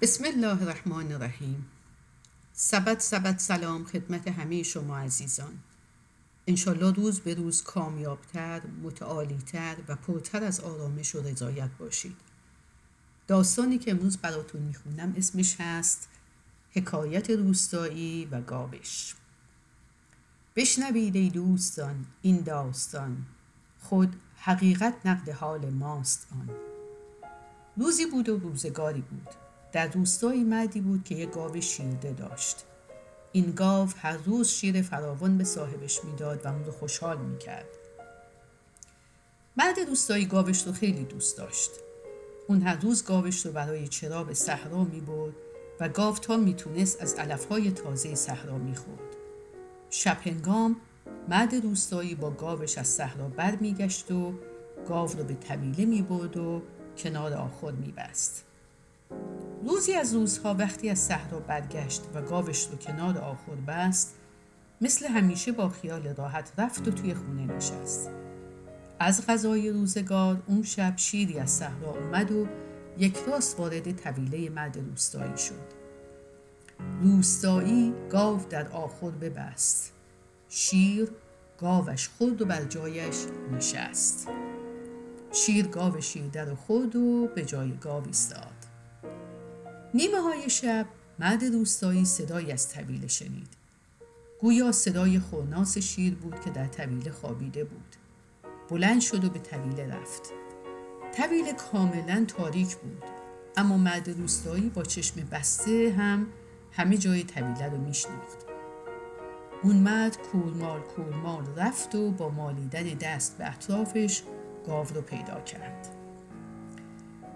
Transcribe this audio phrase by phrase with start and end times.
[0.00, 1.66] بسم الله الرحمن الرحیم.
[2.52, 5.58] سبت سبت سلام خدمت همه شما عزیزان.
[6.46, 12.16] انشالله روز به روز کامیابتر، متعالیتر و پرتر از آرامش و رضایت باشید.
[13.26, 16.08] داستانی که امروز براتون می‌خونم اسمش هست
[16.70, 19.14] حکایت روستایی و گاوش
[20.56, 23.26] بشنوید ای دوستان این داستان.
[23.80, 26.50] خود حقیقت نقد حال ماست آن.
[27.76, 29.47] روزی بود و روزگاری بود.
[29.72, 32.64] در روستایی مردی بود که یک گاو شیرده داشت.
[33.32, 37.68] این گاو هر روز شیر فراوان به صاحبش می‌داد و اون رو خوشحال می‌کرد.
[39.56, 41.70] مرد روستایی گاوش رو خیلی دوست داشت.
[42.48, 45.34] اون هر روز گاوش رو برای چرا به صحرا می‌برد
[45.80, 49.16] و گاو تا می‌تونست از علفهای تازه صحرا می‌خورد.
[49.90, 50.76] شب هنگام
[51.28, 54.32] مرد روستایی با گاوش از صحرا بر میگشت و
[54.88, 56.62] گاو رو به طویله می‌برد و
[56.96, 58.44] کنار آخر میبست.
[59.68, 64.14] روزی از روزها وقتی از صحرا برگشت و گاوش رو کنار آخر بست
[64.80, 68.10] مثل همیشه با خیال راحت رفت و توی خونه نشست.
[68.98, 72.46] از غذای روزگار اون شب شیری از صحرا اومد و
[72.98, 75.78] یک راست وارد طویله مرد روستایی شد.
[77.02, 79.92] روستایی گاو در آخر ببست.
[80.48, 81.08] شیر
[81.60, 83.16] گاوش خورد و بر جایش
[83.52, 84.28] نشست.
[85.32, 88.57] شیر گاو شیر رو خورد و به جای گاو ایستاد.
[89.98, 90.86] نیمه های شب
[91.18, 93.48] مرد روستایی صدایی از طویله شنید.
[94.40, 97.96] گویا صدای خورناس شیر بود که در طویله خوابیده بود.
[98.70, 100.32] بلند شد و به طویله رفت.
[101.16, 103.02] طویله کاملا تاریک بود
[103.56, 106.26] اما مرد روستایی با چشم بسته هم
[106.72, 108.38] همه جای طویله رو میشناخت.
[109.62, 114.22] اون مرد کورمال کورمال رفت و با مالیدن دست به اطرافش
[114.66, 115.88] گاو رو پیدا کرد.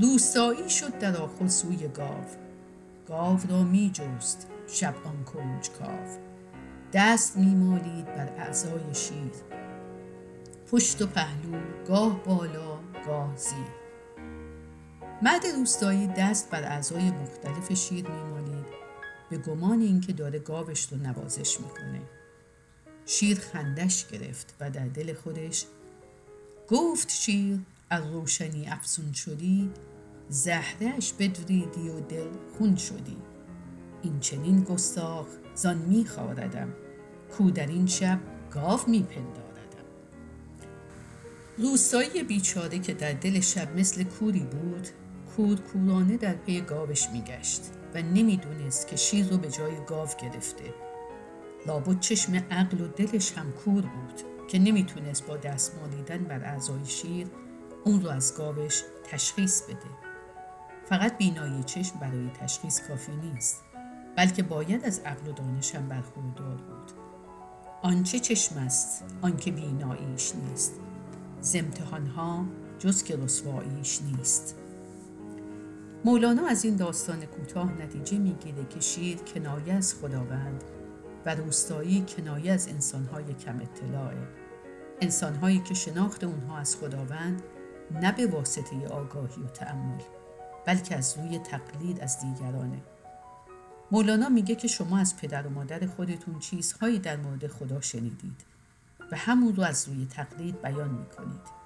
[0.00, 2.43] روستایی شد در آخر سوی گاو.
[3.08, 6.18] گاو را می جست شب آن کنج کاو.
[6.92, 9.32] دست می مالید بر اعضای شیر.
[10.70, 13.66] پشت و پهلو گاه بالا گاه زیر.
[15.22, 18.66] مرد روستایی دست بر اعضای مختلف شیر می مالید
[19.30, 22.00] به گمان اینکه داره گاوش رو نوازش می‌کنه.
[23.06, 25.66] شیر خندش گرفت و در دل خودش
[26.68, 27.58] گفت شیر
[27.90, 29.70] از روشنی افزون شدی
[30.28, 33.16] زهرش بدریدی و دل خون شدی.
[34.02, 36.74] این چنین گستاخ زان می خواردم
[37.30, 38.20] کو در این شب
[38.50, 39.54] گاو می پنداردم
[41.58, 44.88] روستایی بیچاره که در دل شب مثل کوری بود
[45.36, 47.62] کور کورانه در پی گاوش میگشت
[47.94, 50.74] و نمی‌دونست که شیر رو به جای گاو گرفته.
[51.66, 56.84] لابد چشم عقل و دلش هم کور بود که نمی‌تونست با دست مالیدن بر اعضای
[56.84, 57.26] شیر
[57.84, 60.13] اون رو از گاوش تشخیص بده.
[60.88, 63.62] فقط بینایی چشم برای تشخیص کافی نیست
[64.16, 66.92] بلکه باید از عقل و دانش هم برخوردار بود.
[67.82, 70.74] آنچه چشم است آنکه بیناییش نیست.
[71.40, 71.56] ز
[72.16, 72.44] ها
[72.78, 74.56] جز که رسواییش نیست.
[76.04, 80.64] مولانا از این داستان کوتاه نتیجه می‌گیره که شیر کنایه از خداوند
[81.26, 84.28] و روستایی کنایه از انسانهای کم اطلاعه.
[85.00, 87.42] انسانهایی که شناخت اونها از خداوند
[87.90, 90.00] نه به واسطه آگاهی و تأمل.
[90.66, 92.82] بلکه از روی تقلید از دیگرانه.
[93.90, 98.44] مولانا میگه که شما از پدر و مادر خودتون چیزهایی در مورد خدا شنیدید
[99.12, 101.64] و همون رو از روی تقلید بیان می‌کنید.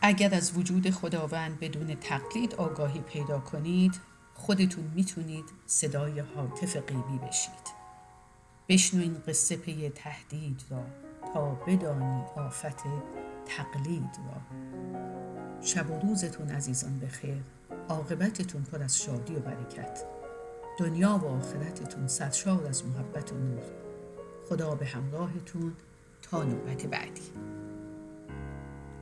[0.00, 4.00] اگر از وجود خداوند بدون تقلید آگاهی پیدا کنید
[4.34, 7.82] خودتون می‌تونید صدای حاطف قیبی بشید.
[8.68, 10.84] بشنو این قصه پی تهدید را
[11.34, 12.82] تا بدانی آفت
[13.46, 15.21] تقلید را.
[15.64, 17.42] شب و روزتون عزیزان بخیر.
[17.88, 20.04] عاقبتتون پر از شادی و برکت.
[20.78, 23.62] دنیا و آخرتتون سرشار از محبت و نور.
[24.48, 25.72] خدا به همراهتون
[26.22, 27.32] تا نوبت بعدی.